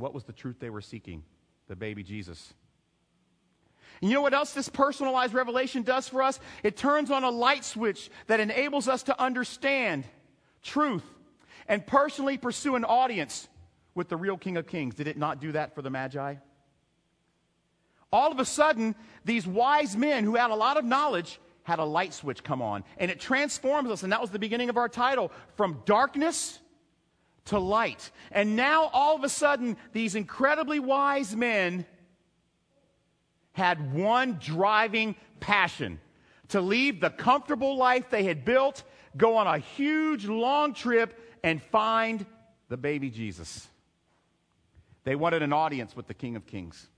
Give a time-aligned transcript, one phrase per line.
[0.00, 1.22] What was the truth they were seeking?
[1.68, 2.54] The baby Jesus.
[4.00, 6.38] And you know what else this personalized revelation does for us?
[6.62, 10.04] It turns on a light switch that enables us to understand
[10.62, 11.04] truth
[11.66, 13.48] and personally pursue an audience
[13.94, 14.94] with the real King of Kings.
[14.94, 16.34] Did it not do that for the Magi?
[18.12, 18.94] All of a sudden,
[19.24, 22.84] these wise men who had a lot of knowledge had a light switch come on,
[22.98, 24.02] and it transforms us.
[24.04, 26.60] And that was the beginning of our title from darkness
[27.46, 28.10] to light.
[28.30, 31.86] And now, all of a sudden, these incredibly wise men
[33.52, 35.98] had one driving passion
[36.48, 38.84] to leave the comfortable life they had built,
[39.16, 42.26] go on a huge long trip, and find
[42.68, 43.66] the baby Jesus.
[45.04, 46.88] They wanted an audience with the King of Kings.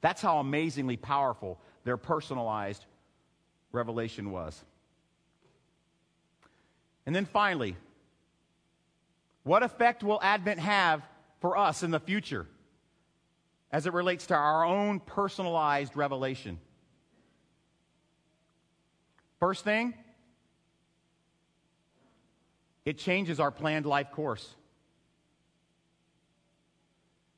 [0.00, 2.84] That's how amazingly powerful their personalized
[3.72, 4.62] revelation was.
[7.06, 7.76] And then finally,
[9.42, 11.02] what effect will Advent have
[11.40, 12.46] for us in the future
[13.72, 16.58] as it relates to our own personalized revelation?
[19.38, 19.94] First thing,
[22.84, 24.54] it changes our planned life course.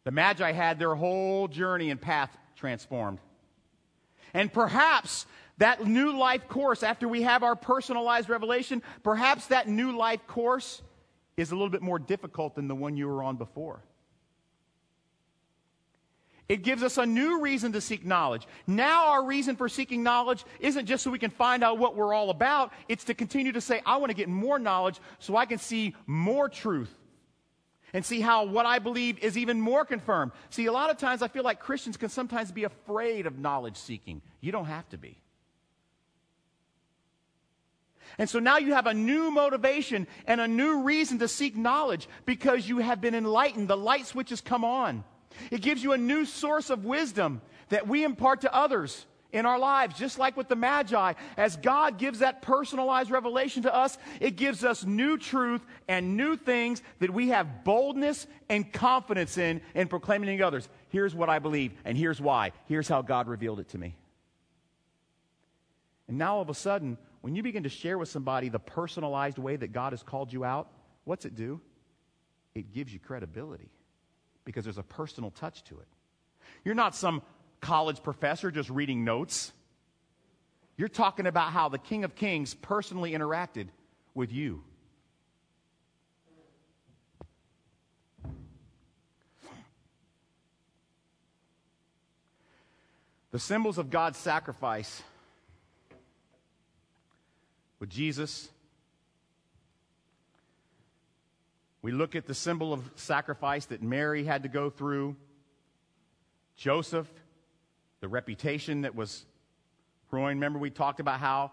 [0.04, 3.18] The Magi had their whole journey and path transformed.
[4.34, 5.26] And perhaps
[5.58, 10.82] that new life course, after we have our personalized revelation, perhaps that new life course
[11.36, 13.82] is a little bit more difficult than the one you were on before.
[16.48, 18.46] It gives us a new reason to seek knowledge.
[18.66, 22.12] Now, our reason for seeking knowledge isn't just so we can find out what we're
[22.12, 25.46] all about, it's to continue to say, I want to get more knowledge so I
[25.46, 26.92] can see more truth
[27.94, 30.32] and see how what I believe is even more confirmed.
[30.50, 33.76] See, a lot of times I feel like Christians can sometimes be afraid of knowledge
[33.76, 34.20] seeking.
[34.40, 35.18] You don't have to be.
[38.18, 42.08] And so now you have a new motivation and a new reason to seek knowledge
[42.26, 43.68] because you have been enlightened.
[43.68, 45.04] The light switch has come on.
[45.50, 47.40] It gives you a new source of wisdom
[47.70, 51.14] that we impart to others in our lives, just like with the Magi.
[51.36, 56.36] As God gives that personalized revelation to us, it gives us new truth and new
[56.36, 60.68] things that we have boldness and confidence in in proclaiming to others.
[60.90, 62.52] Here's what I believe, and here's why.
[62.66, 63.96] Here's how God revealed it to me.
[66.08, 69.38] And now all of a sudden, when you begin to share with somebody the personalized
[69.38, 70.68] way that God has called you out,
[71.04, 71.60] what's it do?
[72.54, 73.70] It gives you credibility
[74.44, 75.86] because there's a personal touch to it.
[76.64, 77.22] You're not some
[77.60, 79.52] college professor just reading notes.
[80.76, 83.68] You're talking about how the King of Kings personally interacted
[84.14, 84.64] with you.
[93.30, 95.02] The symbols of God's sacrifice
[97.82, 98.48] with Jesus.
[101.82, 105.16] We look at the symbol of sacrifice that Mary had to go through.
[106.54, 107.10] Joseph,
[107.98, 109.26] the reputation that was
[110.12, 110.36] ruined.
[110.36, 111.50] Remember, we talked about how,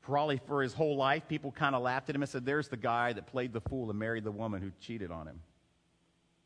[0.00, 2.76] probably for his whole life, people kind of laughed at him and said, There's the
[2.76, 5.38] guy that played the fool and married the woman who cheated on him.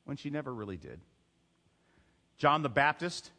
[0.05, 1.01] When she never really did.
[2.37, 3.31] John the Baptist,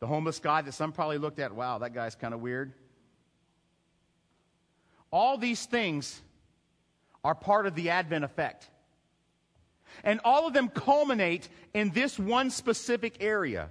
[0.00, 2.72] the homeless guy that some probably looked at, wow, that guy's kind of weird.
[5.10, 6.20] All these things
[7.24, 8.68] are part of the Advent effect.
[10.04, 13.70] And all of them culminate in this one specific area.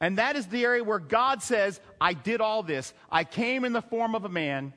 [0.00, 2.92] And that is the area where God says, I did all this.
[3.10, 4.74] I came in the form of a man.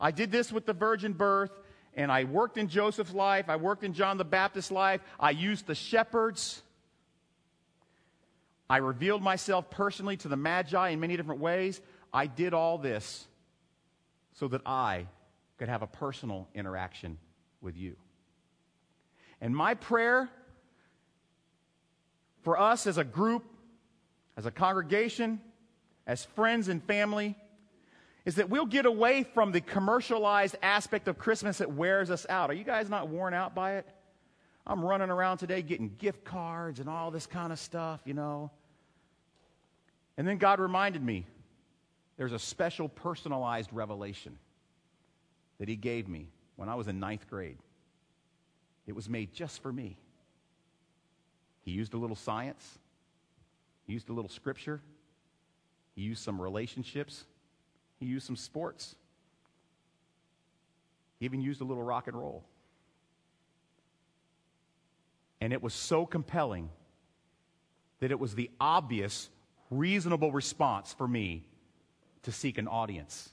[0.00, 1.50] I did this with the virgin birth.
[1.96, 3.48] And I worked in Joseph's life.
[3.48, 5.00] I worked in John the Baptist's life.
[5.18, 6.62] I used the shepherds.
[8.68, 11.80] I revealed myself personally to the Magi in many different ways.
[12.12, 13.26] I did all this
[14.34, 15.06] so that I
[15.58, 17.18] could have a personal interaction
[17.60, 17.96] with you.
[19.40, 20.28] And my prayer
[22.42, 23.44] for us as a group,
[24.36, 25.40] as a congregation,
[26.06, 27.36] as friends and family,
[28.24, 32.50] is that we'll get away from the commercialized aspect of Christmas that wears us out.
[32.50, 33.86] Are you guys not worn out by it?
[34.66, 38.50] I'm running around today getting gift cards and all this kind of stuff, you know.
[40.16, 41.26] And then God reminded me
[42.16, 44.38] there's a special personalized revelation
[45.58, 47.58] that He gave me when I was in ninth grade.
[48.86, 49.96] It was made just for me.
[51.62, 52.78] He used a little science,
[53.86, 54.80] he used a little scripture,
[55.94, 57.24] he used some relationships,
[57.98, 58.94] he used some sports,
[61.18, 62.44] he even used a little rock and roll.
[65.40, 66.68] And it was so compelling
[68.00, 69.30] that it was the obvious,
[69.70, 71.46] reasonable response for me
[72.24, 73.30] to seek an audience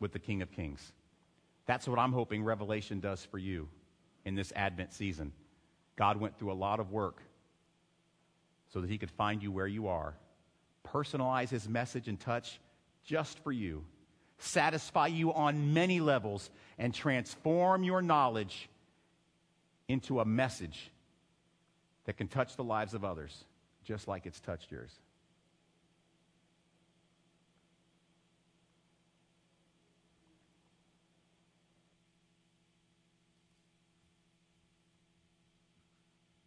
[0.00, 0.92] with the King of Kings.
[1.66, 3.68] That's what I'm hoping Revelation does for you
[4.24, 5.32] in this Advent season.
[5.96, 7.22] God went through a lot of work
[8.72, 10.14] so that he could find you where you are,
[10.86, 12.60] personalize his message and touch
[13.04, 13.84] just for you,
[14.38, 18.68] satisfy you on many levels, and transform your knowledge
[19.88, 20.90] into a message
[22.04, 23.44] that can touch the lives of others
[23.84, 24.90] just like it's touched yours.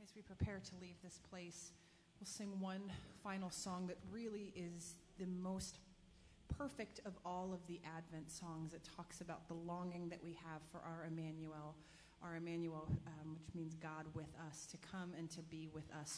[0.09, 1.69] As we prepare to leave this place,
[2.19, 2.91] we'll sing one
[3.23, 5.77] final song that really is the most
[6.57, 8.73] perfect of all of the Advent songs.
[8.73, 11.75] It talks about the longing that we have for our Emmanuel,
[12.23, 16.09] our Emmanuel, um, which means God with us, to come and to be with us.
[16.09, 16.17] So